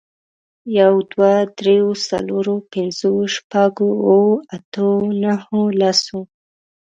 يوه، 0.77 1.01
دوو، 1.11 1.31
درو، 1.57 1.89
څلورو، 2.07 2.55
پنځو، 2.73 3.11
شپږو، 3.35 3.91
اوو، 4.09 4.29
اتو، 4.55 4.89
نهو، 5.21 5.61
لسو 5.79 6.19